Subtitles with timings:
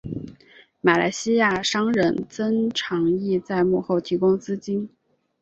[0.81, 4.89] 马来西亚商人曾长义在幕后提供资金。